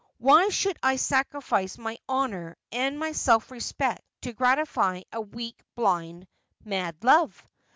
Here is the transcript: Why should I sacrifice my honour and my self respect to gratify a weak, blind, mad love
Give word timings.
Why 0.17 0.49
should 0.49 0.79
I 0.81 0.95
sacrifice 0.95 1.77
my 1.77 1.99
honour 2.09 2.57
and 2.71 2.97
my 2.97 3.11
self 3.11 3.51
respect 3.51 4.01
to 4.23 4.33
gratify 4.33 5.03
a 5.13 5.21
weak, 5.21 5.61
blind, 5.75 6.25
mad 6.65 7.03
love 7.03 7.47